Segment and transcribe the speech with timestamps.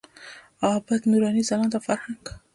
[0.65, 2.23] عابد، نوراني، ځلاند او فرهنګ.